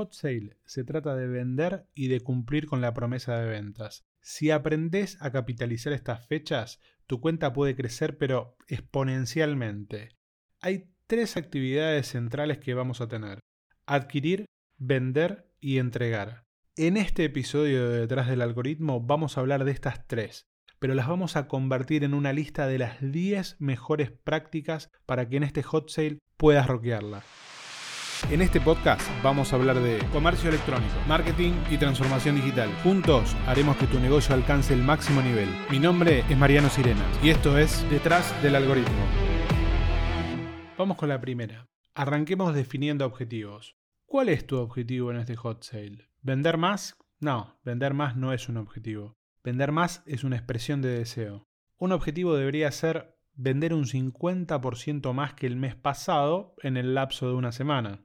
hot 0.00 0.14
sale 0.14 0.56
se 0.64 0.82
trata 0.82 1.14
de 1.14 1.26
vender 1.26 1.86
y 1.94 2.08
de 2.08 2.20
cumplir 2.20 2.66
con 2.66 2.80
la 2.80 2.94
promesa 2.94 3.38
de 3.38 3.46
ventas. 3.46 4.06
Si 4.22 4.50
aprendes 4.50 5.18
a 5.20 5.30
capitalizar 5.30 5.92
estas 5.92 6.26
fechas, 6.26 6.80
tu 7.06 7.20
cuenta 7.20 7.52
puede 7.52 7.76
crecer 7.76 8.16
pero 8.16 8.56
exponencialmente. 8.66 10.16
Hay 10.60 10.90
tres 11.06 11.36
actividades 11.36 12.08
centrales 12.08 12.58
que 12.58 12.72
vamos 12.72 13.02
a 13.02 13.08
tener. 13.08 13.40
Adquirir, 13.84 14.46
vender 14.78 15.50
y 15.60 15.78
entregar. 15.78 16.44
En 16.76 16.96
este 16.96 17.24
episodio 17.24 17.90
de 17.90 18.00
Detrás 18.00 18.28
del 18.28 18.40
Algoritmo 18.40 19.02
vamos 19.02 19.36
a 19.36 19.40
hablar 19.40 19.64
de 19.64 19.72
estas 19.72 20.06
tres, 20.06 20.46
pero 20.78 20.94
las 20.94 21.08
vamos 21.08 21.36
a 21.36 21.46
convertir 21.46 22.04
en 22.04 22.14
una 22.14 22.32
lista 22.32 22.66
de 22.66 22.78
las 22.78 22.96
10 23.02 23.60
mejores 23.60 24.10
prácticas 24.10 24.90
para 25.04 25.28
que 25.28 25.36
en 25.36 25.42
este 25.42 25.62
hot 25.62 25.90
sale 25.90 26.20
puedas 26.38 26.66
roquearla. 26.66 27.22
En 28.28 28.42
este 28.42 28.60
podcast 28.60 29.00
vamos 29.24 29.52
a 29.52 29.56
hablar 29.56 29.80
de 29.80 29.98
comercio 30.12 30.50
electrónico, 30.50 30.94
marketing 31.08 31.52
y 31.68 31.78
transformación 31.78 32.36
digital. 32.36 32.68
Juntos 32.84 33.34
haremos 33.46 33.76
que 33.76 33.86
tu 33.86 33.98
negocio 33.98 34.34
alcance 34.34 34.72
el 34.72 34.82
máximo 34.82 35.20
nivel. 35.20 35.48
Mi 35.68 35.80
nombre 35.80 36.20
es 36.28 36.38
Mariano 36.38 36.68
Sirena 36.68 37.04
y 37.22 37.30
esto 37.30 37.58
es 37.58 37.88
Detrás 37.90 38.40
del 38.42 38.54
Algoritmo. 38.54 39.04
Vamos 40.78 40.96
con 40.96 41.08
la 41.08 41.20
primera. 41.20 41.66
Arranquemos 41.94 42.54
definiendo 42.54 43.04
objetivos. 43.04 43.76
¿Cuál 44.06 44.28
es 44.28 44.46
tu 44.46 44.58
objetivo 44.58 45.10
en 45.10 45.16
este 45.16 45.34
hot 45.34 45.64
sale? 45.64 46.08
¿Vender 46.20 46.56
más? 46.56 46.96
No, 47.18 47.58
vender 47.64 47.94
más 47.94 48.16
no 48.16 48.32
es 48.32 48.48
un 48.48 48.58
objetivo. 48.58 49.16
Vender 49.42 49.72
más 49.72 50.04
es 50.06 50.22
una 50.22 50.36
expresión 50.36 50.82
de 50.82 50.90
deseo. 50.90 51.48
Un 51.78 51.90
objetivo 51.90 52.36
debería 52.36 52.70
ser 52.70 53.16
vender 53.34 53.74
un 53.74 53.86
50% 53.86 55.12
más 55.14 55.34
que 55.34 55.46
el 55.46 55.56
mes 55.56 55.74
pasado 55.74 56.54
en 56.62 56.76
el 56.76 56.94
lapso 56.94 57.28
de 57.28 57.34
una 57.34 57.52
semana. 57.52 58.04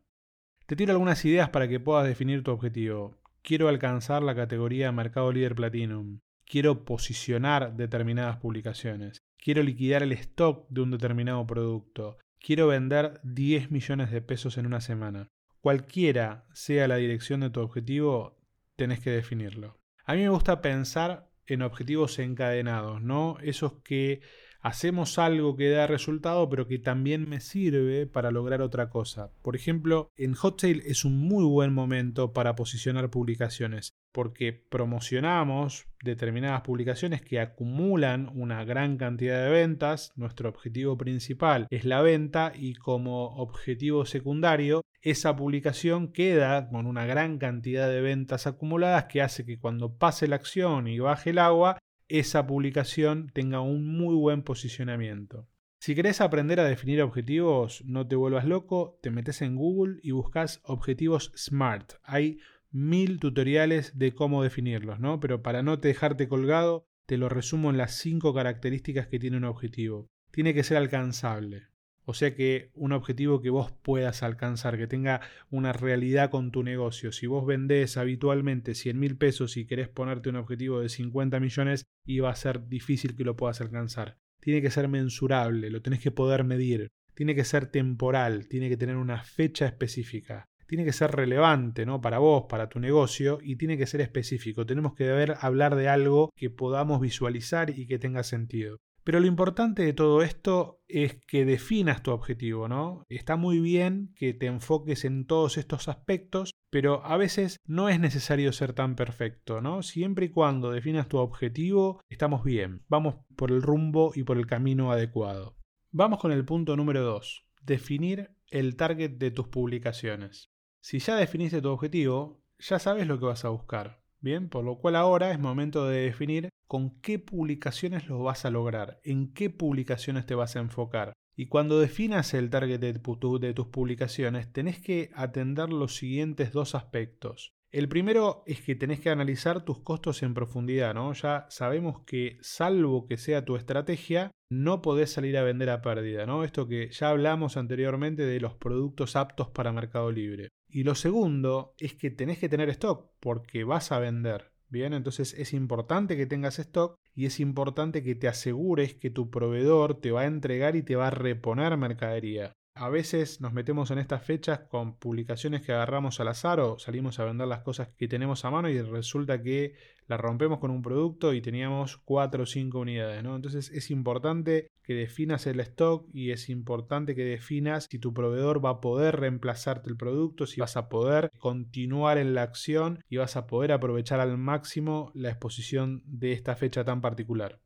Te 0.66 0.76
tiro 0.76 0.94
algunas 0.94 1.24
ideas 1.26 1.50
para 1.50 1.68
que 1.68 1.80
puedas 1.80 2.08
definir 2.08 2.42
tu 2.42 2.50
objetivo. 2.50 3.20
Quiero 3.44 3.68
alcanzar 3.68 4.24
la 4.24 4.34
categoría 4.34 4.92
Mercado 4.92 5.32
Líder 5.32 5.54
Platinum. 5.54 6.22
Quiero 6.44 6.86
posicionar 6.86 7.76
determinadas 7.76 8.38
publicaciones. 8.38 9.20
Quiero 9.38 9.62
liquidar 9.62 10.02
el 10.02 10.12
stock 10.14 10.68
de 10.70 10.82
un 10.82 10.90
determinado 10.90 11.46
producto. 11.46 12.18
Quiero 12.40 12.66
vender 12.66 13.20
10 13.22 13.70
millones 13.70 14.10
de 14.10 14.22
pesos 14.22 14.58
en 14.58 14.66
una 14.66 14.82
semana. 14.82 15.28
Cualquiera 15.62 16.48
sea 16.54 16.88
la 16.88 16.96
dirección 16.96 17.42
de 17.42 17.52
tu 17.52 17.60
objetivo, 17.60 18.40
tenés 18.76 19.00
que 19.02 19.12
definirlo. 19.12 19.78
A 20.04 20.16
mí 20.16 20.22
me 20.22 20.30
gusta 20.30 20.62
pensar 20.62 21.30
en 21.46 21.62
objetivos 21.62 22.18
encadenados, 22.18 23.04
¿no? 23.04 23.38
Esos 23.44 23.74
que 23.84 24.22
hacemos 24.66 25.20
algo 25.20 25.56
que 25.56 25.70
da 25.70 25.86
resultado, 25.86 26.50
pero 26.50 26.68
que 26.68 26.80
también 26.80 27.30
me 27.30 27.40
sirve 27.40 28.08
para 28.08 28.32
lograr 28.32 28.64
otra 28.64 28.90
cosa. 28.90 29.30
Por 29.44 29.56
ejemplo, 29.56 30.10
en 30.18 30.34
Hotsale 30.34 30.82
es 30.88 31.06
un 31.06 31.20
muy 31.20 31.46
buen 31.46 31.72
momento 31.72 32.34
para 32.34 32.56
posicionar 32.56 33.12
publicaciones, 33.12 33.94
porque 34.12 34.54
promocionamos 34.54 35.86
determinadas 36.04 36.62
publicaciones 36.62 37.22
que 37.22 37.40
acumulan 37.40 38.28
una 38.34 38.66
gran 38.66 38.98
cantidad 38.98 39.44
de 39.44 39.52
ventas. 39.52 40.12
Nuestro 40.16 40.50
objetivo 40.50 40.98
principal 40.98 41.68
es 41.70 41.86
la 41.86 42.02
venta 42.02 42.52
y 42.56 42.74
como 42.74 43.36
objetivo 43.36 44.06
secundario, 44.06 44.82
esa 45.04 45.36
publicación 45.36 46.12
queda 46.12 46.68
con 46.70 46.88
una 46.88 47.06
gran 47.06 47.38
cantidad 47.38 47.88
de 47.88 48.02
ventas 48.02 48.48
acumuladas 48.48 49.06
que 49.06 49.22
hace 49.22 49.46
que 49.46 49.60
cuando 49.60 49.96
pase 49.96 50.28
la 50.28 50.38
acción 50.38 50.88
y 50.88 50.98
baje 50.98 51.30
el 51.30 51.38
agua, 51.38 51.78
esa 52.08 52.46
publicación 52.48 53.32
tenga 53.34 53.62
un 53.62 53.98
muy 53.98 54.16
buen 54.16 54.44
posicionamiento. 54.44 55.48
Si 55.80 55.94
querés 55.94 56.22
aprender 56.22 56.60
a 56.60 56.66
definir 56.66 57.02
objetivos, 57.02 57.84
no 57.86 58.08
te 58.08 58.16
vuelvas 58.16 58.46
loco, 58.46 59.00
te 59.04 59.12
metes 59.12 59.42
en 59.42 59.56
Google 59.56 60.00
y 60.02 60.12
buscas 60.12 60.62
objetivos 60.64 61.32
SMART. 61.36 61.94
Hay 62.04 62.40
mil 62.72 63.20
tutoriales 63.20 63.98
de 63.98 64.14
cómo 64.14 64.42
definirlos, 64.42 65.00
¿no? 65.00 65.20
Pero 65.20 65.42
para 65.42 65.64
no 65.64 65.78
dejarte 65.78 66.28
colgado, 66.28 66.88
te 67.06 67.18
lo 67.18 67.30
resumo 67.30 67.70
en 67.70 67.78
las 67.78 67.96
cinco 67.96 68.34
características 68.34 69.08
que 69.08 69.20
tiene 69.20 69.38
un 69.38 69.44
objetivo. 69.44 70.10
Tiene 70.32 70.54
que 70.54 70.64
ser 70.64 70.78
alcanzable. 70.78 71.68
O 72.06 72.14
sea 72.14 72.36
que 72.36 72.70
un 72.76 72.92
objetivo 72.92 73.42
que 73.42 73.50
vos 73.50 73.72
puedas 73.72 74.22
alcanzar, 74.22 74.78
que 74.78 74.88
tenga 74.88 75.22
una 75.50 75.74
realidad 75.74 76.30
con 76.30 76.52
tu 76.52 76.64
negocio. 76.64 77.12
Si 77.12 77.26
vos 77.26 77.46
vendés 77.46 77.98
habitualmente 77.98 78.76
100 78.76 79.00
mil 79.00 79.18
pesos 79.18 79.58
y 79.58 79.66
querés 79.66 79.90
ponerte 79.90 80.30
un 80.30 80.36
objetivo 80.36 80.80
de 80.80 80.90
50 80.90 81.40
millones, 81.40 81.86
va 82.24 82.30
a 82.30 82.36
ser 82.36 82.68
difícil 82.68 83.16
que 83.16 83.24
lo 83.24 83.36
puedas 83.36 83.60
alcanzar. 83.60 84.18
Tiene 84.40 84.62
que 84.62 84.70
ser 84.70 84.88
mensurable, 84.88 85.72
lo 85.72 85.82
tenés 85.82 86.00
que 86.00 86.12
poder 86.12 86.44
medir. 86.44 86.90
Tiene 87.16 87.34
que 87.34 87.46
ser 87.46 87.68
temporal, 87.68 88.48
tiene 88.48 88.70
que 88.70 88.78
tener 88.78 88.98
una 88.98 89.24
fecha 89.24 89.66
específica. 89.66 90.46
Tiene 90.68 90.86
que 90.86 90.94
ser 90.94 91.12
relevante, 91.12 91.86
¿no? 91.86 92.02
Para 92.02 92.20
vos, 92.20 92.46
para 92.50 92.70
tu 92.70 92.80
negocio, 92.80 93.40
y 93.42 93.56
tiene 93.56 93.78
que 93.78 93.86
ser 93.88 94.02
específico. 94.02 94.66
Tenemos 94.66 94.94
que 94.96 95.06
deber 95.06 95.36
hablar 95.40 95.76
de 95.76 95.88
algo 95.88 96.32
que 96.36 96.50
podamos 96.50 97.02
visualizar 97.02 97.70
y 97.70 97.88
que 97.88 98.00
tenga 98.00 98.24
sentido. 98.24 98.78
Pero 99.06 99.20
lo 99.20 99.28
importante 99.28 99.84
de 99.84 99.94
todo 99.94 100.24
esto 100.24 100.82
es 100.88 101.24
que 101.28 101.46
definas 101.46 102.02
tu 102.02 102.10
objetivo, 102.10 102.68
¿no? 102.68 103.04
Está 103.08 103.36
muy 103.36 103.60
bien 103.60 104.12
que 104.16 104.34
te 104.34 104.48
enfoques 104.48 105.06
en 105.06 105.28
todos 105.28 105.60
estos 105.60 105.88
aspectos, 105.88 106.56
pero 106.72 107.06
a 107.06 107.16
veces 107.16 107.60
no 107.68 107.88
es 107.88 108.00
necesario 108.00 108.52
ser 108.52 108.74
tan 108.74 108.96
perfecto, 108.96 109.62
¿no? 109.62 109.84
Siempre 109.84 110.26
y 110.26 110.30
cuando 110.30 110.72
definas 110.72 111.08
tu 111.08 111.20
objetivo, 111.20 112.02
estamos 112.10 112.44
bien. 112.44 112.82
Vamos 112.88 113.18
por 113.36 113.52
el 113.52 113.62
rumbo 113.62 114.12
y 114.16 114.24
por 114.24 114.38
el 114.38 114.48
camino 114.48 114.92
adecuado. 114.92 115.56
Vamos 115.92 116.18
con 116.18 116.32
el 116.32 116.44
punto 116.44 116.76
número 116.76 117.04
2. 117.04 117.46
Definir 117.62 118.32
el 118.50 118.76
target 118.76 119.12
de 119.12 119.30
tus 119.30 119.50
publicaciones. 119.50 120.50
Si 120.82 120.98
ya 120.98 121.16
definiste 121.16 121.62
tu 121.62 121.70
objetivo, 121.70 122.44
ya 122.58 122.80
sabes 122.80 123.06
lo 123.06 123.20
que 123.20 123.26
vas 123.26 123.46
a 123.46 123.50
buscar. 123.50 124.05
Bien, 124.26 124.50
por 124.50 124.66
lo 124.66 124.80
cual 124.80 124.96
ahora 124.96 125.30
es 125.30 125.38
momento 125.38 125.88
de 125.88 126.00
definir 126.00 126.50
con 126.68 127.00
qué 127.02 127.20
publicaciones 127.20 128.08
lo 128.08 128.24
vas 128.24 128.44
a 128.44 128.50
lograr, 128.50 129.00
en 129.04 129.32
qué 129.32 129.52
publicaciones 129.52 130.26
te 130.26 130.34
vas 130.34 130.56
a 130.56 130.62
enfocar. 130.62 131.14
Y 131.36 131.46
cuando 131.46 131.80
definas 131.80 132.34
el 132.34 132.50
target 132.50 132.80
de, 132.80 132.94
de, 132.94 133.54
tus 133.54 133.68
publicaciones, 133.68 134.52
tenés 134.52 134.80
que 134.80 135.12
atender 135.14 135.70
los 135.70 135.96
siguientes 135.96 136.52
dos 136.54 136.74
aspectos. 136.74 137.54
El 137.70 137.88
primero 137.88 138.42
es 138.48 138.62
que 138.62 138.74
tenés 138.74 139.00
que 139.00 139.12
analizar 139.12 139.64
tus 139.64 139.84
costos 139.84 140.24
en 140.24 140.34
profundidad, 140.34 140.96
¿no? 140.96 141.14
Ya 141.14 141.46
sabemos 141.52 142.02
que, 142.08 142.40
salvo 142.42 143.06
que 143.06 143.18
sea 143.18 143.46
tu 143.46 143.56
estrategia, 143.58 144.32
no 144.50 144.82
podés 144.82 145.12
salir 145.12 145.38
a 145.38 145.44
vender 145.44 145.70
a 145.70 145.84
pérdida, 145.84 146.26
¿no? 146.26 146.44
Esto 146.44 146.68
que 146.68 146.90
ya 146.90 147.10
hablamos 147.10 147.58
anteriormente 147.58 148.26
de 148.26 148.40
los 148.40 148.56
productos 148.56 149.16
aptos 149.16 149.50
para 149.50 149.72
Mercado 149.72 150.12
Libre. 150.12 150.50
Y 150.76 150.84
lo 150.84 150.94
segundo 150.94 151.74
es 151.78 151.94
que 151.94 152.12
tenés 152.12 152.38
que 152.38 152.50
tener 152.50 152.68
stock 152.68 153.10
porque 153.22 153.64
vas 153.64 153.94
a 153.94 154.00
vender. 154.00 154.52
Bien, 154.68 154.92
entonces 154.92 155.34
es 155.34 155.54
importante 155.54 156.18
que 156.18 156.26
tengas 156.26 156.60
stock 156.60 157.00
y 157.14 157.28
es 157.28 157.40
importante 157.40 158.04
que 158.04 158.14
te 158.14 158.28
asegures 158.28 158.94
que 158.94 159.10
tu 159.10 159.32
proveedor 159.32 160.02
te 160.02 160.12
va 160.12 160.24
a 160.24 160.26
entregar 160.26 160.76
y 160.76 160.84
te 160.84 160.98
va 160.98 161.08
a 161.08 161.12
reponer 161.12 161.78
mercadería. 161.78 162.52
A 162.74 162.90
veces 162.90 163.40
nos 163.40 163.54
metemos 163.54 163.90
en 163.92 164.00
estas 164.00 164.26
fechas 164.26 164.60
con 164.68 164.98
publicaciones 164.98 165.62
que 165.62 165.72
agarramos 165.72 166.20
al 166.20 166.28
azar 166.28 166.60
o 166.60 166.78
salimos 166.78 167.20
a 167.20 167.24
vender 167.24 167.48
las 167.48 167.62
cosas 167.62 167.88
que 167.96 168.10
tenemos 168.10 168.44
a 168.44 168.52
mano 168.52 168.68
y 168.68 168.82
resulta 168.82 169.42
que 169.42 169.76
la 170.08 170.18
rompemos 170.18 170.60
con 170.60 170.72
un 170.72 170.82
producto 170.82 171.34
y 171.34 171.40
teníamos 171.40 171.96
4 172.04 172.44
o 172.44 172.46
5 172.46 172.78
unidades, 172.78 173.24
¿no? 173.24 173.38
Entonces 173.38 173.72
es 173.72 173.92
importante 173.92 174.68
que 174.86 174.94
definas 174.94 175.48
el 175.48 175.60
stock 175.60 176.08
y 176.14 176.32
es 176.32 176.50
importante 176.50 177.16
que 177.16 177.24
definas 177.24 177.88
si 177.90 178.00
tu 178.00 178.14
proveedor 178.14 178.64
va 178.64 178.70
a 178.70 178.82
poder 178.82 179.20
reemplazarte 179.20 179.90
el 179.90 179.98
producto, 179.98 180.46
si 180.46 180.62
vas 180.62 180.78
a 180.78 180.90
poder 180.90 181.32
continuar 181.40 182.18
en 182.18 182.36
la 182.36 182.44
acción 182.44 183.04
y 183.10 183.18
vas 183.18 183.36
a 183.36 183.48
poder 183.48 183.72
aprovechar 183.72 184.20
al 184.20 184.38
máximo 184.38 185.12
la 185.16 185.30
exposición 185.30 186.04
de 186.06 186.34
esta 186.34 186.56
fecha 186.56 186.86
tan 186.86 187.02
particular. 187.02 187.62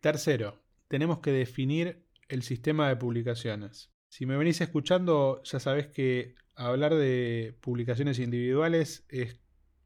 Tercero, 0.00 0.62
tenemos 0.88 1.20
que 1.20 1.32
definir 1.32 2.04
el 2.28 2.42
sistema 2.42 2.88
de 2.88 2.96
publicaciones. 2.96 3.92
Si 4.08 4.26
me 4.26 4.36
venís 4.36 4.60
escuchando, 4.60 5.40
ya 5.44 5.60
sabés 5.60 5.86
que 5.86 6.34
hablar 6.56 6.94
de 6.94 7.56
publicaciones 7.60 8.18
individuales 8.18 9.06
es 9.08 9.40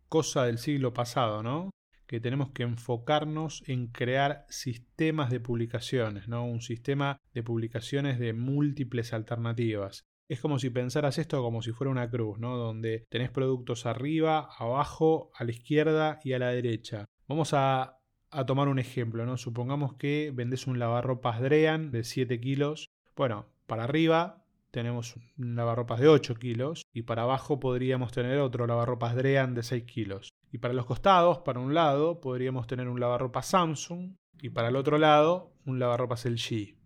cosa 0.08 0.44
del 0.46 0.58
siglo 0.58 0.94
pasado, 0.94 1.42
¿no? 1.42 1.70
Que 2.12 2.20
tenemos 2.20 2.50
que 2.50 2.62
enfocarnos 2.62 3.62
en 3.67 3.87
crear 3.87 4.44
sistemas 4.50 5.31
de 5.31 5.41
publicaciones, 5.41 6.29
¿no? 6.29 6.44
Un 6.44 6.61
sistema 6.61 7.19
de 7.32 7.43
publicaciones 7.43 8.19
de 8.19 8.35
múltiples 8.35 9.14
alternativas. 9.14 10.05
Es 10.29 10.38
como 10.38 10.59
si 10.59 10.69
pensaras 10.69 11.17
esto 11.17 11.41
como 11.41 11.62
si 11.62 11.73
fuera 11.73 11.91
una 11.91 12.11
cruz, 12.11 12.38
¿no? 12.38 12.59
Donde 12.59 13.06
tenés 13.09 13.31
productos 13.31 13.87
arriba, 13.87 14.47
abajo, 14.59 15.31
a 15.35 15.44
la 15.44 15.53
izquierda 15.53 16.20
y 16.23 16.35
a 16.35 16.38
la 16.38 16.50
derecha. 16.50 17.06
Vamos 17.29 17.55
a, 17.55 17.97
a 18.31 18.44
tomar 18.44 18.69
un 18.69 18.79
ejemplo, 18.79 19.25
¿no? 19.25 19.38
Supongamos 19.38 19.94
que 19.94 20.32
vendes 20.35 20.67
un 20.67 20.79
lavarropas 20.79 21.41
Drean 21.41 21.93
de 21.93 22.05
7 22.05 22.38
kilos. 22.43 22.91
Bueno, 23.17 23.47
para 23.67 23.85
arriba 23.85 24.44
tenemos 24.70 25.17
un 25.38 25.56
lavarropas 25.56 25.99
de 25.99 26.09
8 26.09 26.35
kilos 26.35 26.82
y 26.93 27.05
para 27.05 27.23
abajo 27.23 27.59
podríamos 27.59 28.12
tener 28.12 28.38
otro 28.38 28.67
lavarropas 28.67 29.17
Drean 29.17 29.55
de 29.55 29.62
6 29.62 29.85
kilos. 29.85 30.29
Y 30.52 30.58
para 30.58 30.75
los 30.75 30.84
costados, 30.84 31.38
para 31.38 31.60
un 31.60 31.72
lado, 31.72 32.20
podríamos 32.20 32.66
tener 32.66 32.87
un 32.87 33.00
lavarropas 33.00 33.46
Samsung 33.46 34.16
y 34.43 34.50
para 34.50 34.69
el 34.69 34.76
otro 34.76 34.99
lado 34.99 35.54
un 35.64 35.78
lavarropas 35.78 36.26
LG. 36.26 36.76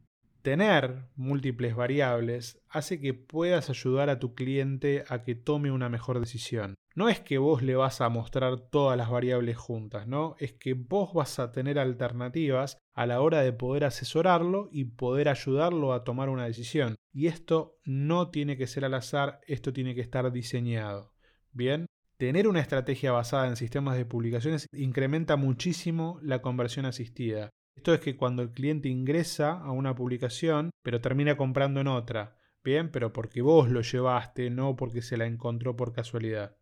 Tener 0.43 1.09
múltiples 1.17 1.75
variables 1.75 2.63
hace 2.69 3.01
que 3.01 3.13
puedas 3.13 3.69
ayudar 3.69 4.09
a 4.09 4.21
tu 4.21 4.37
cliente 4.37 5.03
a 5.09 5.25
que 5.25 5.35
tome 5.35 5.73
una 5.73 5.89
mejor 5.89 6.21
decisión. 6.21 6.77
no 6.95 7.09
es 7.09 7.19
que 7.19 7.39
vos 7.39 7.63
le 7.63 7.75
vas 7.75 8.01
a 8.01 8.09
mostrar 8.09 8.61
todas 8.61 8.97
las 8.97 9.11
variables 9.11 9.57
juntas, 9.57 10.07
¿no? 10.07 10.37
Es 10.39 10.53
que 10.53 10.75
vos 10.75 11.13
vas 11.13 11.41
a 11.41 11.51
tener 11.51 11.79
alternativas 11.79 12.79
a 12.95 13.05
la 13.05 13.21
hora 13.21 13.43
de 13.43 13.53
poder 13.53 13.85
asesorarlo 13.85 14.69
y 14.71 14.85
poder 14.85 15.29
ayudarlo 15.29 15.93
a 15.93 16.05
tomar 16.05 16.29
una 16.29 16.47
decisión. 16.47 16.95
Y 17.13 17.27
esto 17.27 17.81
no 17.85 18.31
tiene 18.31 18.57
que 18.57 18.69
ser 18.69 18.85
al 18.85 18.95
azar, 18.95 19.41
esto 19.47 19.73
tiene 19.73 19.95
que 19.97 20.01
estar 20.01 20.31
diseñado. 20.31 21.13
Bien, 21.53 21.87
tener 22.19 22.49
una 22.49 22.61
estrategia 22.61 23.13
basada 23.13 23.49
en 23.49 23.57
sistemas 23.57 23.97
de 23.97 24.07
publicaciones 24.07 24.67
incrementa 24.73 25.37
muchísimo 25.37 26.19
la 26.23 26.43
conversión 26.43 26.87
asistida. 26.87 27.51
Esto 27.77 27.93
es 27.93 28.01
que 28.01 28.17
cuando 28.17 28.43
el 28.43 28.53
cliente 28.53 28.89
ingresa 28.89 29.53
a 29.53 29.71
una 29.71 29.95
publicación, 29.95 30.71
pero 30.83 31.01
termina 31.01 31.37
comprando 31.37 31.81
en 31.81 31.89
otra, 31.89 32.37
bien, 32.65 32.91
pero 32.91 33.13
porque 33.13 33.43
vos 33.43 33.69
lo 33.69 33.83
llevaste, 33.83 34.51
no 34.51 34.77
porque 34.77 35.03
se 35.03 35.17
la 35.17 35.27
encontró 35.27 35.77
por 35.77 35.93
casualidad. 35.93 36.57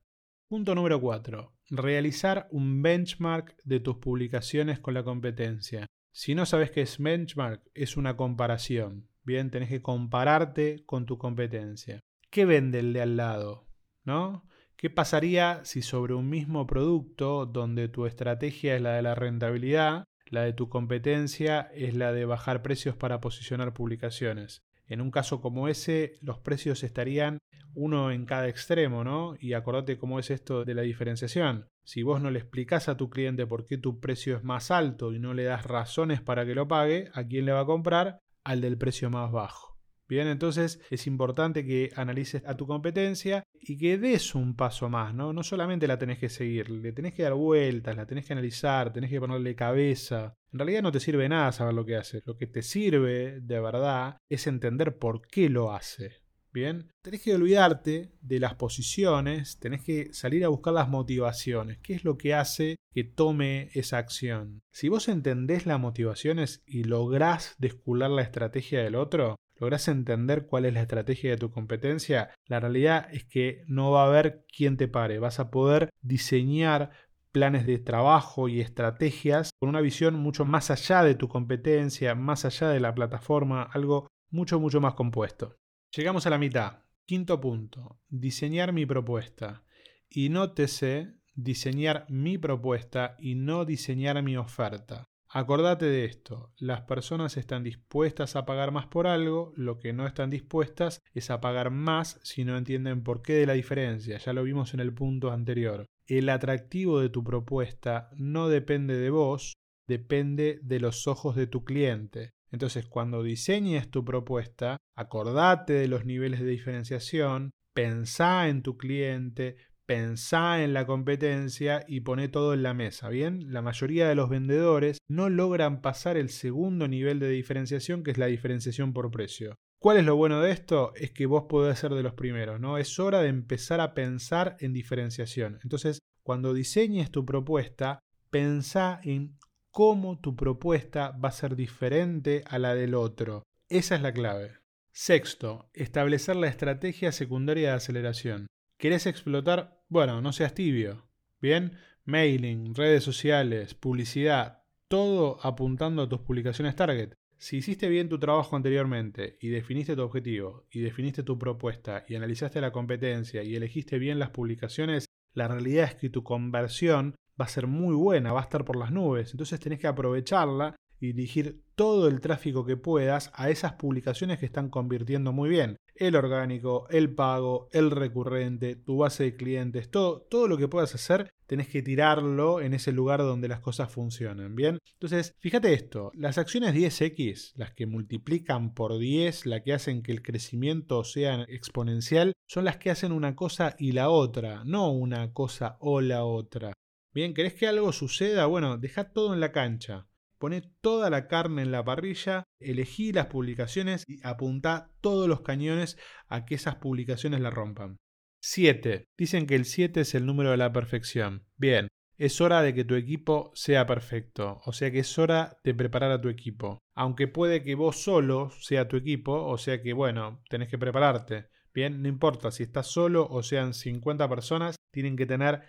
Punto 0.49 0.75
número 0.75 1.01
4. 1.01 1.53
Realizar 1.71 2.49
un 2.51 2.83
benchmark 2.83 3.56
de 3.65 3.81
tus 3.81 3.97
publicaciones 3.97 4.81
con 4.81 4.95
la 4.95 5.05
competencia. 5.05 5.87
Si 6.12 6.35
no 6.35 6.47
sabes 6.47 6.71
qué 6.71 6.83
es 6.83 6.99
benchmark, 6.99 7.62
es 7.75 7.97
una 7.97 8.17
comparación. 8.17 9.09
Bien, 9.23 9.51
tenés 9.51 9.69
que 9.69 9.83
compararte 9.83 10.85
con 10.85 11.06
tu 11.06 11.17
competencia. 11.17 12.01
¿Qué 12.31 12.45
vende 12.45 12.81
el 12.81 12.93
de 12.93 13.01
al 13.01 13.17
lado? 13.17 13.67
¿No? 14.05 14.47
¿Qué 14.85 14.91
pasaría 14.91 15.65
si 15.65 15.81
sobre 15.81 16.13
un 16.13 16.29
mismo 16.29 16.67
producto, 16.67 17.47
donde 17.47 17.89
tu 17.89 18.05
estrategia 18.05 18.77
es 18.77 18.83
la 18.83 18.93
de 18.93 19.01
la 19.01 19.15
rentabilidad, 19.15 20.05
la 20.27 20.43
de 20.43 20.53
tu 20.53 20.69
competencia 20.69 21.71
es 21.75 21.95
la 21.95 22.13
de 22.13 22.27
bajar 22.27 22.61
precios 22.61 22.95
para 22.95 23.19
posicionar 23.19 23.73
publicaciones? 23.73 24.63
En 24.87 25.01
un 25.01 25.11
caso 25.11 25.41
como 25.41 25.69
ese, 25.69 26.19
los 26.21 26.39
precios 26.39 26.85
estarían 26.85 27.39
uno 27.75 28.11
en 28.11 28.27
cada 28.27 28.47
extremo, 28.47 29.05
¿no? 29.05 29.37
Y 29.41 29.55
acordate 29.55 29.97
cómo 29.97 30.19
es 30.19 30.31
esto 30.31 30.67
de 30.67 30.75
la 30.75 30.83
diferenciación. 30.83 31.67
Si 31.83 32.03
vos 32.03 32.21
no 32.21 32.31
le 32.31 32.41
explicás 32.41 32.91
a 32.91 32.99
tu 32.99 33.09
cliente 33.09 33.47
por 33.47 33.65
qué 33.65 33.79
tu 33.79 34.01
precio 34.01 34.37
es 34.37 34.45
más 34.45 34.71
alto 34.71 35.15
y 35.15 35.19
no 35.19 35.33
le 35.33 35.45
das 35.45 35.65
razones 35.65 36.21
para 36.21 36.45
que 36.45 36.55
lo 36.55 36.69
pague, 36.69 37.09
¿a 37.15 37.25
quién 37.25 37.47
le 37.47 37.53
va 37.53 37.61
a 37.61 37.65
comprar? 37.65 38.19
Al 38.45 38.61
del 38.61 38.77
precio 38.77 39.09
más 39.09 39.33
bajo. 39.33 39.74
Bien, 40.15 40.29
entonces 40.29 40.79
es 40.91 41.09
importante 41.09 41.67
que 41.67 41.91
analices 41.97 42.45
a 42.47 42.57
tu 42.57 42.69
competencia 42.69 43.43
y 43.61 43.77
que 43.77 43.99
des 43.99 44.37
un 44.37 44.55
paso 44.55 44.89
más, 44.89 45.13
¿no? 45.13 45.33
No 45.33 45.43
solamente 45.43 45.89
la 45.89 45.99
tenés 45.99 46.21
que 46.21 46.29
seguir, 46.29 46.71
le 46.71 46.93
tenés 46.93 47.15
que 47.15 47.25
dar 47.25 47.35
vueltas, 47.35 47.97
la 47.97 48.07
tenés 48.07 48.25
que 48.25 48.33
analizar, 48.33 48.93
tenés 48.93 49.11
que 49.11 49.19
ponerle 49.19 49.57
cabeza. 49.57 50.33
En 50.53 50.61
realidad 50.61 50.83
no 50.83 50.93
te 50.93 51.01
sirve 51.01 51.29
nada 51.29 51.51
saber 51.51 51.75
lo 51.75 51.85
que 51.85 51.97
hace. 51.97 52.23
Lo 52.27 52.37
que 52.37 52.47
te 52.47 52.63
sirve 52.63 53.41
de 53.41 53.59
verdad 53.59 54.19
es 54.29 54.47
entender 54.47 54.99
por 55.01 55.27
qué 55.27 55.51
lo 55.51 55.73
hace. 55.73 56.13
Bien, 56.53 56.93
tenés 57.03 57.21
que 57.21 57.35
olvidarte 57.35 58.13
de 58.21 58.39
las 58.39 58.55
posiciones, 58.55 59.59
tenés 59.59 59.83
que 59.83 60.15
salir 60.15 60.45
a 60.45 60.49
buscar 60.49 60.75
las 60.75 60.89
motivaciones. 60.89 61.79
¿Qué 61.83 61.95
es 61.95 62.05
lo 62.05 62.17
que 62.17 62.35
hace 62.35 62.77
que 62.93 63.03
tome 63.03 63.71
esa 63.75 63.99
acción? 63.99 64.61
Si 64.71 64.89
vos 64.89 65.09
entendés 65.09 65.67
las 65.67 65.81
motivaciones 65.81 66.63
y 66.69 66.85
lográs 66.85 67.57
descular 67.59 68.11
la 68.11 68.23
estrategia 68.23 68.81
del 68.85 68.95
otro, 68.95 69.35
logras 69.65 69.89
entender 69.89 70.47
cuál 70.47 70.67
es 70.67 70.75
la 70.75 70.83
estrategia 70.83 71.31
de 71.31 71.39
tu 71.39 71.51
competencia, 71.51 72.29
la 72.47 72.61
realidad 72.61 73.09
es 73.13 73.25
que 73.25 73.65
no 73.67 73.93
va 73.93 74.05
a 74.05 74.07
haber 74.09 74.45
quien 74.55 74.77
te 74.77 74.89
pare. 74.89 75.19
Vas 75.19 75.41
a 75.41 75.51
poder 75.51 75.89
diseñar 76.03 76.91
planes 77.33 77.67
de 77.67 77.79
trabajo 77.79 78.47
y 78.49 78.61
estrategias 78.61 79.53
con 79.59 79.71
una 79.71 79.81
visión 79.81 80.17
mucho 80.17 80.45
más 80.45 80.71
allá 80.71 81.03
de 81.03 81.15
tu 81.15 81.29
competencia, 81.29 82.15
más 82.15 82.45
allá 82.45 82.69
de 82.69 82.79
la 82.79 82.95
plataforma, 82.95 83.63
algo 83.63 84.07
mucho, 84.29 84.61
mucho 84.61 84.83
más 84.83 84.95
compuesto. 84.95 85.57
Llegamos 85.97 86.27
a 86.27 86.31
la 86.31 86.39
mitad. 86.39 86.81
Quinto 87.07 87.41
punto, 87.41 88.01
diseñar 88.09 88.75
mi 88.75 88.85
propuesta. 88.85 89.65
Y 90.11 90.29
nótese 90.29 91.15
diseñar 91.35 92.05
mi 92.11 92.37
propuesta 92.37 93.17
y 93.19 93.35
no 93.35 93.65
diseñar 93.65 94.23
mi 94.23 94.37
oferta. 94.37 95.09
Acordate 95.37 95.87
de 95.87 96.05
esto, 96.05 96.53
las 96.59 96.83
personas 96.83 97.37
están 97.37 97.65
dispuestas 97.65 98.37
a 98.37 98.47
pagar 98.47 98.71
más 98.71 98.87
por 98.87 99.09
algo, 99.09 99.53
lo 99.57 99.81
que 99.81 99.93
no 99.93 100.07
están 100.07 100.31
dispuestas 100.31 101.03
es 101.13 101.29
a 101.29 101.41
pagar 101.41 101.73
más 101.73 102.21
si 102.23 102.45
no 102.45 102.57
entienden 102.57 103.03
por 103.03 103.21
qué 103.21 103.33
de 103.33 103.47
la 103.47 103.55
diferencia, 103.55 104.17
ya 104.19 104.33
lo 104.33 104.45
vimos 104.45 104.75
en 104.75 104.81
el 104.81 104.95
punto 104.95 105.33
anterior. 105.33 105.87
El 106.07 106.29
atractivo 106.29 107.01
de 107.01 107.09
tu 107.09 107.25
propuesta 107.25 108.11
no 108.15 108.49
depende 108.49 108.97
de 108.97 109.11
vos, 109.11 109.55
depende 109.89 110.61
de 110.63 110.79
los 110.79 111.09
ojos 111.09 111.35
de 111.35 111.49
tu 111.49 111.65
cliente. 111.65 112.31
Entonces, 112.53 112.87
cuando 112.87 113.25
diseñes 113.25 113.91
tu 113.91 114.05
propuesta, 114.05 114.77
acordate 114.95 115.73
de 115.73 115.89
los 115.89 116.05
niveles 116.05 116.39
de 116.39 116.47
diferenciación, 116.47 117.51
pensá 117.73 118.47
en 118.47 118.63
tu 118.63 118.77
cliente, 118.77 119.57
pensá 119.87 120.63
en 120.63 120.73
la 120.73 120.87
competencia 120.87 121.85
y 121.87 122.01
poné 122.01 122.29
todo 122.29 122.55
en 122.55 122.63
la 122.63 122.75
mesa, 122.75 123.09
¿bien? 123.09 123.53
La 123.53 123.63
mayoría 123.63 124.09
de 124.09 124.15
los 124.15 124.29
vendedores 124.29 124.99
no 125.09 125.29
logran 125.29 125.83
pasar 125.83 126.17
el 126.17 126.31
segundo 126.31 126.89
nivel 126.89 127.19
de 127.19 127.29
diferenciación, 127.29 128.03
que 128.03 128.11
es 128.11 128.19
la 128.19 128.27
diferenciación 128.27 128.93
por 128.93 129.11
precio. 129.11 129.55
¿Cuál 129.79 129.99
es 129.99 130.05
lo 130.05 130.17
bueno 130.17 130.41
de 130.41 130.51
esto? 130.51 130.95
Es 130.97 131.11
que 131.11 131.27
vos 131.27 131.45
podés 131.49 131.79
ser 131.79 131.93
de 131.93 132.03
los 132.03 132.15
primeros, 132.15 132.59
¿no? 132.59 132.79
Es 132.79 132.99
hora 132.99 133.21
de 133.21 133.29
empezar 133.29 133.81
a 133.81 133.93
pensar 133.93 134.57
en 134.61 134.73
diferenciación. 134.73 135.59
Entonces, 135.63 135.99
cuando 136.23 136.55
diseñes 136.55 137.11
tu 137.11 137.27
propuesta, 137.27 138.01
pensá 138.31 138.99
en 139.05 139.37
cómo 139.71 140.19
tu 140.21 140.37
propuesta 140.37 141.11
va 141.23 141.29
a 141.29 141.33
ser 141.33 141.55
diferente 141.55 142.45
a 142.49 142.59
la 142.59 142.75
del 142.75 142.95
otro. 142.95 143.43
Esa 143.69 143.97
es 143.97 144.01
la 144.01 144.13
clave. 144.13 144.53
Sexto, 144.93 145.69
establecer 145.75 146.37
la 146.37 146.47
estrategia 146.47 147.13
secundaria 147.13 147.71
de 147.71 147.75
aceleración. 147.75 148.47
¿Querés 148.79 149.07
explotar? 149.07 149.74
Bueno, 149.89 150.21
no 150.23 150.33
seas 150.33 150.55
tibio. 150.55 151.07
Bien, 151.41 151.73
mailing, 152.05 152.75
redes 152.75 153.05
sociales, 153.05 153.75
publicidad, 153.75 154.63
todo 154.89 155.39
apuntando 155.43 156.03
a 156.03 156.09
tus 156.09 156.21
publicaciones 156.21 156.75
target. 156.75 157.13
Si 157.37 157.59
hiciste 157.59 157.89
bien 157.89 158.09
tu 158.09 158.19
trabajo 158.19 158.57
anteriormente 158.57 159.37
y 159.41 159.49
definiste 159.49 159.95
tu 159.95 160.03
objetivo 160.03 160.65
y 160.71 160.81
definiste 160.81 161.23
tu 161.23 161.39
propuesta 161.39 162.05
y 162.09 162.15
analizaste 162.15 162.61
la 162.61 162.73
competencia 162.73 163.43
y 163.43 163.55
elegiste 163.55 163.99
bien 163.99 164.19
las 164.19 164.31
publicaciones, 164.31 165.05
la 165.35 165.49
realidad 165.49 165.85
es 165.85 165.95
que 165.97 166.09
tu 166.09 166.23
conversión 166.23 167.15
va 167.39 167.45
a 167.45 167.49
ser 167.49 167.67
muy 167.67 167.95
buena, 167.95 168.33
va 168.33 168.41
a 168.41 168.45
estar 168.45 168.65
por 168.65 168.77
las 168.77 168.91
nubes. 168.91 169.33
Entonces 169.33 169.61
tenés 169.61 169.81
que 169.81 169.87
aprovecharla 169.87 170.77
y 170.99 171.09
dirigir 171.09 171.63
todo 171.75 172.09
el 172.09 172.21
tráfico 172.21 172.65
que 172.65 172.79
puedas 172.79 173.31
a 173.35 173.51
esas 173.51 173.75
publicaciones 173.75 174.39
que 174.39 174.47
están 174.47 174.71
convirtiendo 174.71 175.33
muy 175.33 175.51
bien. 175.51 175.77
El 175.94 176.17
orgánico, 176.17 176.88
el 176.91 177.14
pago, 177.14 177.69
el 177.73 177.91
recurrente, 177.93 178.75
tu 178.75 178.99
base 178.99 179.23
de 179.25 179.37
clientes, 179.37 179.91
todo, 179.91 180.23
todo 180.23 180.49
lo 180.49 180.56
que 180.56 180.67
puedas 180.67 180.94
hacer, 180.94 181.31
tenés 181.46 181.69
que 181.69 181.82
tirarlo 181.82 182.60
en 182.60 182.74
ese 182.74 182.91
lugar 182.91 183.20
donde 183.20 183.46
las 183.46 183.60
cosas 183.60 183.93
funcionan. 183.93 184.56
Bien, 184.56 184.79
entonces 184.94 185.34
fíjate 185.39 185.72
esto: 185.72 186.10
las 186.15 186.36
acciones 186.39 186.74
10x, 186.74 187.53
las 187.55 187.72
que 187.72 187.86
multiplican 187.86 188.74
por 188.74 188.98
10, 188.98 189.46
las 189.46 189.63
que 189.63 189.72
hacen 189.72 190.03
que 190.03 190.10
el 190.10 190.22
crecimiento 190.22 191.05
sea 191.05 191.44
exponencial, 191.48 192.32
son 192.46 192.65
las 192.65 192.77
que 192.79 192.91
hacen 192.91 193.13
una 193.13 193.36
cosa 193.36 193.77
y 193.79 193.93
la 193.93 194.10
otra, 194.10 194.65
no 194.65 194.91
una 194.91 195.32
cosa 195.32 195.77
o 195.81 196.01
la 196.01 196.24
otra. 196.24 196.72
Bien, 197.13 197.34
¿querés 197.34 197.55
que 197.55 197.69
algo 197.69 197.93
suceda? 197.93 198.46
Bueno, 198.46 198.79
deja 198.79 199.13
todo 199.13 199.32
en 199.32 199.39
la 199.39 199.53
cancha. 199.53 200.08
Poné 200.44 200.60
toda 200.82 201.08
la 201.08 201.27
carne 201.27 201.63
en 201.63 201.72
la 201.72 201.82
parrilla, 201.86 202.44
elegí 202.60 203.15
las 203.15 203.29
publicaciones 203.29 204.05
y 204.06 204.19
apuntá 204.27 204.91
todos 205.01 205.27
los 205.27 205.41
cañones 205.41 205.96
a 206.29 206.44
que 206.44 206.55
esas 206.55 206.74
publicaciones 206.74 207.41
la 207.41 207.48
rompan. 207.48 207.96
7. 208.43 209.06
Dicen 209.17 209.46
que 209.46 209.55
el 209.55 209.65
7 209.65 210.03
es 210.03 210.15
el 210.15 210.27
número 210.27 210.51
de 210.51 210.58
la 210.58 210.70
perfección. 210.70 211.46
Bien, 211.56 211.89
es 212.19 212.43
hora 212.43 212.60
de 212.60 212.74
que 212.74 212.84
tu 212.84 212.94
equipo 212.94 213.53
sea 213.55 213.86
perfecto, 213.86 214.60
o 214.67 214.74
sea 214.74 214.91
que 214.91 214.98
es 214.98 215.19
hora 215.19 215.56
de 215.65 215.72
preparar 215.72 216.10
a 216.10 216.20
tu 216.20 216.29
equipo. 216.29 216.79
Aunque 216.94 217.27
puede 217.27 217.63
que 217.63 217.74
vos 217.74 218.03
solo 218.03 218.51
sea 218.60 218.86
tu 218.86 218.98
equipo, 218.98 219.46
o 219.46 219.56
sea 219.56 219.81
que 219.81 219.94
bueno, 219.94 220.43
tenés 220.51 220.69
que 220.69 220.77
prepararte. 220.77 221.46
Bien, 221.72 222.03
no 222.03 222.08
importa 222.08 222.51
si 222.51 222.65
estás 222.65 222.89
solo 222.89 223.27
o 223.31 223.43
sean 223.43 223.72
50 223.72 224.29
personas, 224.29 224.77
tienen 224.93 225.17
que 225.17 225.24
tener 225.24 225.63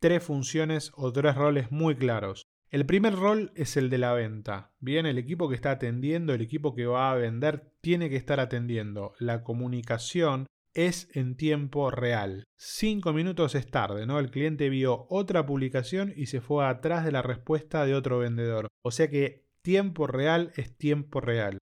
tres 0.00 0.24
funciones 0.24 0.92
o 0.94 1.12
tres 1.12 1.34
roles 1.34 1.70
muy 1.70 1.94
claros. 1.94 2.46
El 2.74 2.86
primer 2.86 3.14
rol 3.14 3.52
es 3.54 3.76
el 3.76 3.88
de 3.88 3.98
la 3.98 4.14
venta. 4.14 4.72
Bien, 4.80 5.06
el 5.06 5.16
equipo 5.16 5.48
que 5.48 5.54
está 5.54 5.70
atendiendo, 5.70 6.34
el 6.34 6.40
equipo 6.40 6.74
que 6.74 6.86
va 6.86 7.12
a 7.12 7.14
vender, 7.14 7.70
tiene 7.80 8.10
que 8.10 8.16
estar 8.16 8.40
atendiendo. 8.40 9.12
La 9.20 9.44
comunicación 9.44 10.46
es 10.74 11.08
en 11.14 11.36
tiempo 11.36 11.92
real. 11.92 12.42
Cinco 12.56 13.12
minutos 13.12 13.54
es 13.54 13.70
tarde, 13.70 14.06
¿no? 14.06 14.18
El 14.18 14.32
cliente 14.32 14.70
vio 14.70 15.06
otra 15.08 15.46
publicación 15.46 16.12
y 16.16 16.26
se 16.26 16.40
fue 16.40 16.66
atrás 16.66 17.04
de 17.04 17.12
la 17.12 17.22
respuesta 17.22 17.86
de 17.86 17.94
otro 17.94 18.18
vendedor. 18.18 18.66
O 18.82 18.90
sea 18.90 19.08
que 19.08 19.46
tiempo 19.62 20.08
real 20.08 20.50
es 20.56 20.76
tiempo 20.76 21.20
real. 21.20 21.58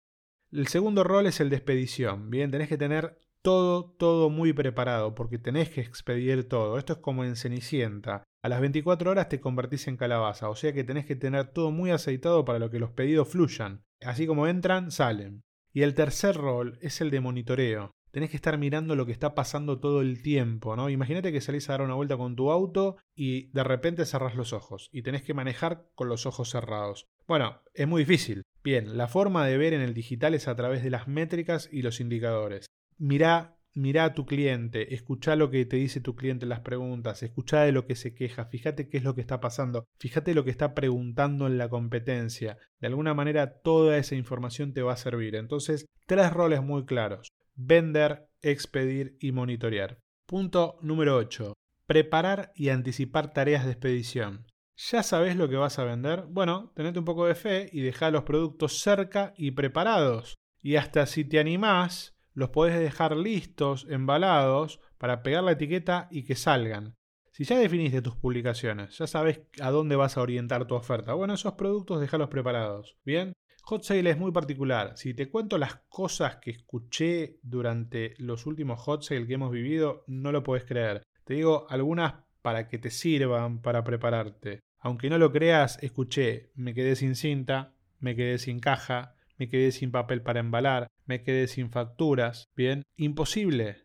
El 0.51 0.67
segundo 0.69 1.05
rol 1.05 1.27
es 1.27 1.41
el 1.41 1.51
de 1.51 1.57
expedición. 1.57 2.31
Bien, 2.31 2.51
tenés 2.51 2.71
que 2.71 2.79
tener 2.79 3.19
todo, 3.43 3.95
todo 3.99 4.31
muy 4.31 4.55
preparado, 4.55 5.15
porque 5.15 5.37
tenés 5.37 5.69
que 5.69 5.83
expedir 5.83 6.49
todo. 6.49 6.79
Esto 6.79 6.95
es 6.95 6.99
como 7.01 7.23
en 7.23 7.37
Cenicienta. 7.37 8.25
A 8.45 8.49
las 8.49 8.61
24 8.61 9.09
horas 9.09 9.29
te 9.29 9.41
convertís 9.41 9.87
en 9.87 9.97
calabaza, 9.97 10.51
o 10.51 10.57
sea 10.57 10.73
que 10.73 10.83
tenés 10.83 11.07
que 11.07 11.15
tener 11.15 11.47
todo 11.53 11.71
muy 11.71 11.93
aceitado 11.93 12.45
para 12.45 12.59
lo 12.59 12.71
que 12.71 12.81
los 12.81 12.91
pedidos 12.91 13.29
fluyan. 13.29 13.85
Así 14.01 14.27
como 14.27 14.49
entran, 14.49 14.91
salen. 14.91 15.45
Y 15.73 15.83
el 15.83 15.95
tercer 15.95 16.35
rol 16.35 16.77
es 16.83 17.01
el 17.01 17.11
de 17.11 17.21
monitoreo. 17.21 17.93
tenés 18.11 18.29
que 18.29 18.37
estar 18.37 18.59
mirando 18.59 18.95
lo 18.95 19.07
que 19.07 19.13
está 19.13 19.35
pasando 19.35 19.79
todo 19.79 20.03
el 20.03 20.23
tiempo, 20.23 20.77
¿no? 20.77 20.91
Imagínate 20.91 21.33
que 21.33 21.41
salís 21.41 21.71
a 21.71 21.75
dar 21.75 21.83
una 21.83 21.95
vuelta 21.95 22.19
con 22.19 22.37
tu 22.37 22.51
auto 22.51 22.97
y 23.15 23.51
de 23.53 23.65
repente 23.65 24.05
cerrás 24.05 24.35
los 24.35 24.53
ojos 24.53 24.91
y 24.93 25.03
tenés 25.03 25.23
que 25.23 25.33
manejar 25.33 25.87
con 25.95 26.09
los 26.09 26.27
ojos 26.27 26.51
cerrados. 26.51 27.07
Bueno, 27.27 27.63
es 27.73 27.89
muy 27.89 28.03
difícil. 28.03 28.43
Bien, 28.63 28.99
la 28.99 29.09
forma 29.09 29.47
de 29.47 29.57
ver 29.57 29.73
en 29.73 29.81
el 29.81 29.95
digital 29.95 30.35
es 30.35 30.47
a 30.47 30.57
través 30.57 30.83
de 30.83 30.91
las 30.91 31.09
métricas 31.09 31.71
y 31.73 31.81
los 31.83 32.01
indicadores. 32.01 32.67
Mirá 32.99 33.57
Mirá 33.75 34.05
a 34.05 34.15
tu 34.15 34.27
cliente, 34.27 34.95
escucha 34.95 35.35
lo 35.35 35.51
que 35.51 35.65
te 35.65 35.77
dice 35.77 36.03
tu 36.03 36.15
cliente 36.15 36.45
en 36.45 36.51
las 36.51 36.61
preguntas, 36.61 37.23
escucha 37.23 37.63
de 37.63 37.73
lo 37.73 37.87
que 37.87 37.97
se 37.97 38.15
queja, 38.15 38.45
fíjate 38.45 38.91
qué 38.91 38.99
es 38.99 39.03
lo 39.03 39.15
que 39.15 39.23
está 39.23 39.41
pasando, 39.41 39.87
fíjate 39.99 40.35
lo 40.35 40.45
que 40.45 40.51
está 40.51 40.75
preguntando 40.75 41.47
en 41.47 41.57
la 41.57 41.71
competencia. 41.71 42.59
De 42.81 42.89
alguna 42.89 43.15
manera 43.15 43.63
toda 43.63 43.97
esa 43.97 44.15
información 44.15 44.75
te 44.75 44.83
va 44.83 44.93
a 44.93 44.99
servir. 44.99 45.37
Entonces, 45.37 45.87
tres 46.07 46.31
roles 46.33 46.63
muy 46.63 46.85
claros. 46.85 47.29
Vender, 47.55 48.27
expedir 48.43 49.17
y 49.21 49.33
monitorear. 49.33 49.99
Punto 50.27 50.77
número 50.83 51.17
8. 51.17 51.55
Preparar 51.87 52.53
y 52.55 52.69
anticipar 52.69 53.33
tareas 53.33 53.65
de 53.65 53.73
expedición. 53.73 54.47
¿Ya 54.77 55.03
sabes 55.03 55.37
lo 55.37 55.49
que 55.49 55.57
vas 55.57 55.79
a 55.79 55.85
vender? 55.85 56.25
Bueno, 56.29 56.73
tenete 56.75 56.99
un 56.99 57.05
poco 57.05 57.27
de 57.27 57.35
fe 57.35 57.71
y 57.73 57.81
deja 57.81 58.11
los 58.11 58.25
productos 58.25 58.81
cerca 58.81 59.33
y 59.37 59.53
preparados. 59.53 60.37
Y 60.61 60.77
hasta 60.77 61.07
si 61.07 61.25
te 61.25 61.39
animás, 61.39 62.15
los 62.35 62.51
podés 62.51 62.79
dejar 62.79 63.17
listos, 63.17 63.87
embalados, 63.89 64.81
para 64.99 65.23
pegar 65.23 65.45
la 65.45 65.53
etiqueta 65.53 66.09
y 66.11 66.25
que 66.25 66.35
salgan. 66.35 66.95
Si 67.33 67.45
ya 67.45 67.59
definiste 67.59 68.03
tus 68.03 68.15
publicaciones, 68.15 68.99
ya 68.99 69.07
sabes 69.07 69.41
a 69.61 69.71
dónde 69.71 69.97
vas 69.97 70.17
a 70.17 70.23
orientar 70.23 70.67
tu 70.67 70.75
oferta. 70.75 71.15
Bueno, 71.15 71.35
esos 71.35 71.55
productos 71.55 72.01
déjalos 72.01 72.29
preparados. 72.29 72.99
Bien, 73.05 73.33
Hot 73.65 73.85
Sale 73.85 74.11
es 74.11 74.19
muy 74.19 74.33
particular. 74.33 74.93
Si 74.97 75.15
te 75.15 75.31
cuento 75.31 75.57
las 75.57 75.77
cosas 75.89 76.37
que 76.37 76.51
escuché 76.51 77.39
durante 77.43 78.15
los 78.19 78.45
últimos 78.47 78.81
Hot 78.81 79.03
Sale 79.03 79.27
que 79.27 79.35
hemos 79.35 79.51
vivido, 79.51 80.05
no 80.09 80.31
lo 80.31 80.43
puedes 80.43 80.65
creer. 80.65 81.03
Te 81.25 81.35
digo 81.35 81.67
algunas 81.71 82.15
para 82.43 82.69
que 82.69 82.79
te 82.79 82.91
sirvan 82.91 83.63
para 83.63 83.85
prepararte. 83.85 84.61
Aunque 84.81 85.09
no 85.09 85.17
lo 85.17 85.31
creas, 85.31 85.79
escuché, 85.83 86.51
me 86.55 86.75
quedé 86.75 86.97
sin 86.97 87.15
cinta, 87.15 87.73
me 88.01 88.17
quedé 88.17 88.39
sin 88.39 88.59
caja, 88.59 89.15
me 89.43 89.49
quedé 89.49 89.73
sin 89.73 89.91
papel 89.91 90.23
para 90.23 90.39
embalar, 90.39 90.87
me 91.05 91.25
quedé 91.25 91.49
sin 91.49 91.73
facturas. 91.73 92.49
Bien, 92.55 92.85
imposible. 92.97 93.79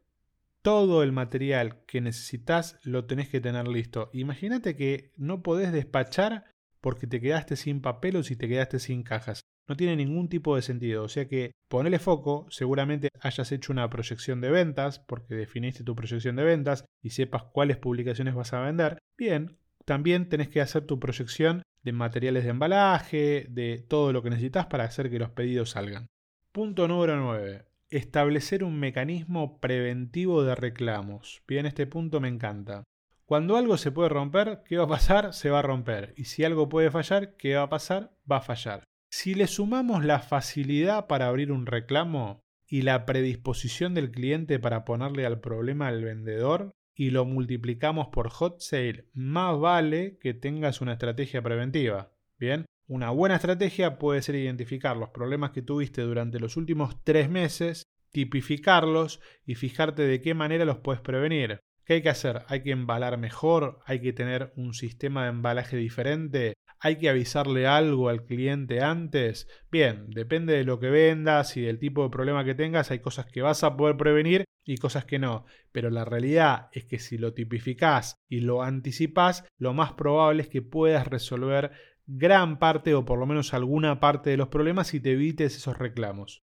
Todo 0.61 1.01
el 1.01 1.11
material 1.11 1.83
que 1.87 1.99
necesitas 1.99 2.77
lo 2.83 3.05
tenés 3.05 3.27
que 3.29 3.41
tener 3.41 3.67
listo. 3.67 4.11
Imagínate 4.13 4.75
que 4.75 5.13
no 5.17 5.41
podés 5.41 5.71
despachar 5.71 6.45
porque 6.79 7.07
te 7.07 7.19
quedaste 7.19 7.55
sin 7.55 7.81
papel 7.81 8.17
o 8.17 8.23
si 8.23 8.35
te 8.35 8.47
quedaste 8.47 8.77
sin 8.77 9.01
cajas. 9.01 9.41
No 9.67 9.75
tiene 9.75 9.95
ningún 9.95 10.29
tipo 10.29 10.55
de 10.55 10.61
sentido. 10.61 11.03
O 11.03 11.09
sea 11.09 11.27
que 11.27 11.53
ponele 11.69 11.97
foco, 11.97 12.45
seguramente 12.51 13.09
hayas 13.19 13.51
hecho 13.51 13.73
una 13.73 13.89
proyección 13.89 14.41
de 14.41 14.51
ventas, 14.51 14.99
porque 14.99 15.33
definiste 15.33 15.83
tu 15.83 15.95
proyección 15.95 16.35
de 16.35 16.43
ventas 16.43 16.85
y 17.01 17.09
sepas 17.09 17.45
cuáles 17.51 17.77
publicaciones 17.77 18.35
vas 18.35 18.53
a 18.53 18.61
vender. 18.61 18.99
Bien, 19.17 19.57
también 19.85 20.29
tenés 20.29 20.49
que 20.49 20.61
hacer 20.61 20.85
tu 20.85 20.99
proyección 20.99 21.63
de 21.87 21.93
materiales 21.93 22.43
de 22.43 22.49
embalaje, 22.49 23.47
de 23.49 23.79
todo 23.87 24.11
lo 24.11 24.21
que 24.21 24.29
necesitas 24.29 24.65
para 24.65 24.83
hacer 24.83 25.09
que 25.09 25.19
los 25.19 25.29
pedidos 25.29 25.71
salgan. 25.71 26.07
Punto 26.51 26.87
número 26.89 27.15
9. 27.15 27.65
Establecer 27.89 28.65
un 28.65 28.77
mecanismo 28.77 29.61
preventivo 29.61 30.43
de 30.43 30.55
reclamos. 30.55 31.41
Bien, 31.47 31.65
este 31.65 31.87
punto 31.87 32.19
me 32.19 32.27
encanta. 32.27 32.83
Cuando 33.25 33.55
algo 33.55 33.77
se 33.77 33.91
puede 33.91 34.09
romper, 34.09 34.63
¿qué 34.65 34.77
va 34.77 34.83
a 34.83 34.89
pasar? 34.89 35.33
Se 35.33 35.49
va 35.49 35.59
a 35.59 35.61
romper. 35.61 36.13
Y 36.17 36.25
si 36.25 36.43
algo 36.43 36.67
puede 36.67 36.91
fallar, 36.91 37.37
¿qué 37.37 37.55
va 37.55 37.63
a 37.63 37.69
pasar? 37.69 38.11
Va 38.29 38.37
a 38.37 38.41
fallar. 38.41 38.83
Si 39.09 39.33
le 39.33 39.47
sumamos 39.47 40.03
la 40.03 40.19
facilidad 40.19 41.07
para 41.07 41.27
abrir 41.27 41.53
un 41.53 41.65
reclamo 41.65 42.41
y 42.67 42.81
la 42.81 43.05
predisposición 43.05 43.93
del 43.93 44.11
cliente 44.11 44.59
para 44.59 44.83
ponerle 44.83 45.25
al 45.25 45.39
problema 45.39 45.87
al 45.87 46.03
vendedor, 46.03 46.71
y 46.97 47.11
lo 47.11 47.25
multiplicamos 47.25 48.07
por 48.07 48.29
hot 48.29 48.59
sale, 48.59 49.05
más 49.13 49.57
vale 49.57 50.17
que 50.19 50.33
tengas 50.33 50.81
una 50.81 50.93
estrategia 50.93 51.43
preventiva. 51.43 52.11
Bien, 52.39 52.65
una 52.87 53.11
buena 53.11 53.35
estrategia 53.35 53.99
puede 53.99 54.23
ser 54.23 54.35
identificar 54.35 54.97
los 54.97 55.09
problemas 55.09 55.51
que 55.51 55.61
tuviste 55.61 56.01
durante 56.01 56.39
los 56.39 56.57
últimos 56.57 57.03
tres 57.03 57.29
meses, 57.29 57.83
tipificarlos 58.11 59.21
y 59.45 59.53
fijarte 59.53 60.01
de 60.01 60.21
qué 60.21 60.33
manera 60.33 60.65
los 60.65 60.79
puedes 60.79 61.01
prevenir. 61.01 61.59
¿Qué 61.85 61.93
hay 61.93 62.01
que 62.01 62.09
hacer? 62.09 62.41
Hay 62.47 62.63
que 62.63 62.71
embalar 62.71 63.17
mejor, 63.19 63.79
hay 63.85 64.01
que 64.01 64.11
tener 64.11 64.51
un 64.55 64.73
sistema 64.73 65.23
de 65.23 65.29
embalaje 65.29 65.77
diferente, 65.77 66.55
hay 66.79 66.97
que 66.97 67.09
avisarle 67.09 67.67
algo 67.67 68.09
al 68.09 68.25
cliente 68.25 68.81
antes. 68.81 69.47
Bien, 69.71 70.09
depende 70.09 70.53
de 70.53 70.63
lo 70.63 70.79
que 70.79 70.89
vendas 70.89 71.57
y 71.57 71.61
del 71.61 71.79
tipo 71.79 72.03
de 72.03 72.09
problema 72.09 72.45
que 72.45 72.55
tengas, 72.55 72.91
hay 72.91 72.99
cosas 72.99 73.25
que 73.25 73.41
vas 73.41 73.63
a 73.63 73.75
poder 73.77 73.97
prevenir 73.97 74.45
y 74.65 74.77
cosas 74.77 75.05
que 75.05 75.19
no. 75.19 75.45
Pero 75.71 75.89
la 75.89 76.05
realidad 76.05 76.69
es 76.71 76.85
que 76.85 76.99
si 76.99 77.17
lo 77.17 77.33
tipificás 77.33 78.15
y 78.29 78.41
lo 78.41 78.63
anticipás, 78.63 79.45
lo 79.57 79.73
más 79.73 79.93
probable 79.93 80.43
es 80.43 80.49
que 80.49 80.61
puedas 80.61 81.07
resolver 81.07 81.71
gran 82.05 82.57
parte 82.59 82.93
o 82.93 83.05
por 83.05 83.19
lo 83.19 83.25
menos 83.25 83.53
alguna 83.53 83.99
parte 83.99 84.29
de 84.29 84.37
los 84.37 84.47
problemas 84.47 84.93
y 84.93 84.99
te 84.99 85.11
evites 85.11 85.57
esos 85.57 85.77
reclamos. 85.77 86.43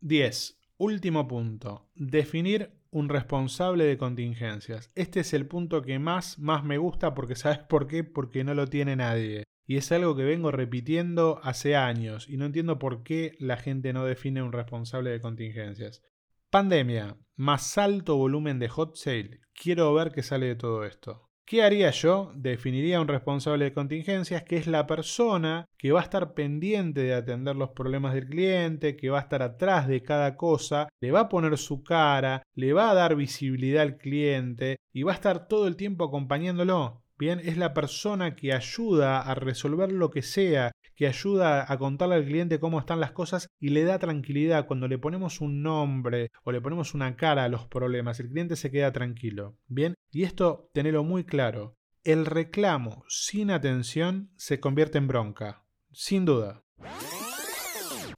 10. 0.00 0.58
Último 0.76 1.26
punto. 1.28 1.88
Definir 1.94 2.72
un 2.90 3.08
responsable 3.08 3.84
de 3.84 3.98
contingencias. 3.98 4.90
Este 4.94 5.20
es 5.20 5.34
el 5.34 5.46
punto 5.46 5.82
que 5.82 5.98
más, 5.98 6.38
más 6.38 6.64
me 6.64 6.78
gusta 6.78 7.14
porque 7.14 7.34
sabes 7.36 7.58
por 7.58 7.86
qué, 7.86 8.04
porque 8.04 8.44
no 8.44 8.54
lo 8.54 8.66
tiene 8.68 8.96
nadie. 8.96 9.44
Y 9.66 9.76
es 9.76 9.90
algo 9.92 10.14
que 10.14 10.24
vengo 10.24 10.50
repitiendo 10.50 11.40
hace 11.42 11.76
años 11.76 12.28
y 12.28 12.36
no 12.36 12.46
entiendo 12.46 12.78
por 12.78 13.02
qué 13.02 13.36
la 13.38 13.56
gente 13.56 13.92
no 13.92 14.04
define 14.04 14.42
un 14.42 14.52
responsable 14.52 15.10
de 15.10 15.20
contingencias. 15.20 16.02
Pandemia, 16.50 17.16
más 17.36 17.78
alto 17.78 18.16
volumen 18.16 18.58
de 18.58 18.68
hot 18.68 18.96
sale. 18.96 19.40
Quiero 19.54 19.92
ver 19.94 20.12
qué 20.12 20.22
sale 20.22 20.46
de 20.46 20.56
todo 20.56 20.84
esto. 20.84 21.30
¿Qué 21.46 21.62
haría 21.62 21.90
yo? 21.90 22.32
Definiría 22.34 23.02
un 23.02 23.08
responsable 23.08 23.66
de 23.66 23.74
contingencias 23.74 24.44
que 24.44 24.56
es 24.56 24.66
la 24.66 24.86
persona 24.86 25.66
que 25.76 25.92
va 25.92 26.00
a 26.00 26.04
estar 26.04 26.32
pendiente 26.32 27.02
de 27.02 27.12
atender 27.12 27.54
los 27.54 27.70
problemas 27.70 28.14
del 28.14 28.28
cliente, 28.28 28.96
que 28.96 29.10
va 29.10 29.18
a 29.18 29.22
estar 29.22 29.42
atrás 29.42 29.86
de 29.86 30.02
cada 30.02 30.36
cosa, 30.38 30.88
le 31.00 31.12
va 31.12 31.20
a 31.20 31.28
poner 31.28 31.58
su 31.58 31.82
cara, 31.82 32.42
le 32.54 32.72
va 32.72 32.90
a 32.90 32.94
dar 32.94 33.14
visibilidad 33.14 33.82
al 33.82 33.98
cliente 33.98 34.78
y 34.90 35.02
va 35.02 35.12
a 35.12 35.16
estar 35.16 35.46
todo 35.46 35.66
el 35.66 35.76
tiempo 35.76 36.04
acompañándolo. 36.04 37.03
Bien, 37.16 37.40
es 37.40 37.56
la 37.56 37.74
persona 37.74 38.34
que 38.34 38.52
ayuda 38.52 39.20
a 39.20 39.34
resolver 39.36 39.92
lo 39.92 40.10
que 40.10 40.22
sea, 40.22 40.72
que 40.96 41.06
ayuda 41.06 41.70
a 41.72 41.78
contarle 41.78 42.16
al 42.16 42.24
cliente 42.24 42.58
cómo 42.58 42.80
están 42.80 42.98
las 42.98 43.12
cosas 43.12 43.48
y 43.60 43.68
le 43.68 43.84
da 43.84 44.00
tranquilidad. 44.00 44.66
Cuando 44.66 44.88
le 44.88 44.98
ponemos 44.98 45.40
un 45.40 45.62
nombre 45.62 46.30
o 46.42 46.50
le 46.50 46.60
ponemos 46.60 46.92
una 46.92 47.16
cara 47.16 47.44
a 47.44 47.48
los 47.48 47.66
problemas, 47.66 48.18
el 48.18 48.30
cliente 48.30 48.56
se 48.56 48.70
queda 48.70 48.92
tranquilo. 48.92 49.56
Bien, 49.68 49.94
y 50.10 50.24
esto 50.24 50.70
tenelo 50.72 51.04
muy 51.04 51.24
claro. 51.24 51.76
El 52.02 52.26
reclamo 52.26 53.04
sin 53.08 53.50
atención 53.50 54.30
se 54.36 54.58
convierte 54.58 54.98
en 54.98 55.06
bronca, 55.06 55.64
sin 55.92 56.24
duda. 56.24 56.64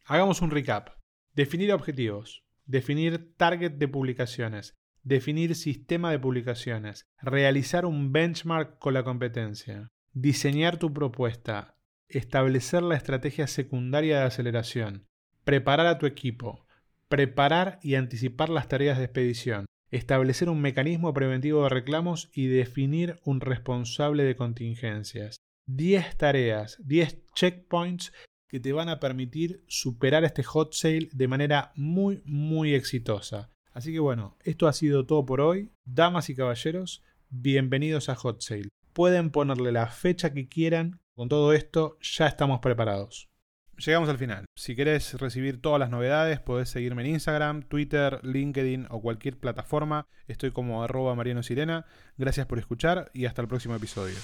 Hagamos 0.06 0.40
un 0.40 0.50
recap. 0.50 0.88
Definir 1.34 1.72
objetivos, 1.72 2.44
definir 2.64 3.34
target 3.36 3.72
de 3.72 3.88
publicaciones, 3.88 4.74
definir 5.06 5.54
sistema 5.54 6.10
de 6.10 6.18
publicaciones, 6.18 7.06
realizar 7.22 7.86
un 7.86 8.12
benchmark 8.12 8.80
con 8.80 8.92
la 8.92 9.04
competencia, 9.04 9.92
diseñar 10.12 10.78
tu 10.78 10.92
propuesta, 10.92 11.76
establecer 12.08 12.82
la 12.82 12.96
estrategia 12.96 13.46
secundaria 13.46 14.18
de 14.18 14.24
aceleración, 14.24 15.06
preparar 15.44 15.86
a 15.86 15.98
tu 15.98 16.06
equipo, 16.06 16.66
preparar 17.08 17.78
y 17.82 17.94
anticipar 17.94 18.48
las 18.48 18.66
tareas 18.66 18.98
de 18.98 19.04
expedición, 19.04 19.66
establecer 19.92 20.48
un 20.48 20.60
mecanismo 20.60 21.14
preventivo 21.14 21.62
de 21.62 21.68
reclamos 21.68 22.28
y 22.34 22.48
definir 22.48 23.20
un 23.24 23.40
responsable 23.40 24.24
de 24.24 24.34
contingencias. 24.34 25.36
10 25.68 26.16
tareas, 26.16 26.78
10 26.84 27.26
checkpoints 27.32 28.12
que 28.48 28.58
te 28.58 28.72
van 28.72 28.88
a 28.88 28.98
permitir 28.98 29.62
superar 29.68 30.24
este 30.24 30.42
hot 30.42 30.72
sale 30.72 31.08
de 31.12 31.28
manera 31.28 31.72
muy 31.76 32.22
muy 32.24 32.74
exitosa. 32.74 33.52
Así 33.76 33.92
que 33.92 33.98
bueno, 33.98 34.38
esto 34.42 34.68
ha 34.68 34.72
sido 34.72 35.04
todo 35.04 35.26
por 35.26 35.42
hoy. 35.42 35.70
Damas 35.84 36.30
y 36.30 36.34
caballeros, 36.34 37.02
bienvenidos 37.28 38.08
a 38.08 38.14
Hot 38.14 38.40
Sale. 38.40 38.70
Pueden 38.94 39.28
ponerle 39.28 39.70
la 39.70 39.86
fecha 39.88 40.32
que 40.32 40.48
quieran. 40.48 40.98
Con 41.14 41.28
todo 41.28 41.52
esto 41.52 41.98
ya 42.00 42.26
estamos 42.26 42.60
preparados. 42.60 43.28
Llegamos 43.76 44.08
al 44.08 44.16
final. 44.16 44.46
Si 44.56 44.74
querés 44.74 45.12
recibir 45.20 45.60
todas 45.60 45.78
las 45.78 45.90
novedades, 45.90 46.40
podés 46.40 46.70
seguirme 46.70 47.02
en 47.02 47.10
Instagram, 47.10 47.64
Twitter, 47.64 48.20
LinkedIn 48.24 48.86
o 48.88 49.02
cualquier 49.02 49.38
plataforma. 49.38 50.06
Estoy 50.26 50.52
como 50.52 50.82
arroba 50.82 51.14
Mariano 51.14 51.42
Sirena. 51.42 51.84
Gracias 52.16 52.46
por 52.46 52.58
escuchar 52.58 53.10
y 53.12 53.26
hasta 53.26 53.42
el 53.42 53.48
próximo 53.48 53.74
episodio. 53.74 54.16